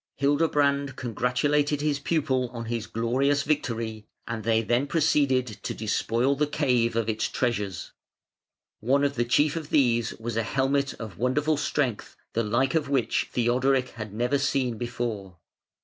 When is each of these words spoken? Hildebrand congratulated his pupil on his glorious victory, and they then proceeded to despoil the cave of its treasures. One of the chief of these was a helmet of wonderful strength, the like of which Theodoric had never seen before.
Hildebrand 0.15 0.95
congratulated 0.95 1.81
his 1.81 1.99
pupil 1.99 2.49
on 2.53 2.65
his 2.65 2.87
glorious 2.87 3.43
victory, 3.43 4.07
and 4.27 4.43
they 4.43 4.63
then 4.63 4.87
proceeded 4.87 5.45
to 5.61 5.75
despoil 5.75 6.33
the 6.35 6.47
cave 6.47 6.95
of 6.95 7.07
its 7.07 7.27
treasures. 7.27 7.91
One 8.79 9.03
of 9.03 9.13
the 9.13 9.25
chief 9.25 9.55
of 9.55 9.69
these 9.69 10.15
was 10.15 10.37
a 10.37 10.41
helmet 10.41 10.95
of 10.95 11.19
wonderful 11.19 11.55
strength, 11.55 12.15
the 12.33 12.41
like 12.43 12.73
of 12.73 12.89
which 12.89 13.29
Theodoric 13.31 13.89
had 13.89 14.11
never 14.11 14.39
seen 14.39 14.79
before. 14.79 15.37